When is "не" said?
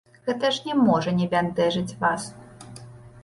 0.69-0.73, 1.19-1.27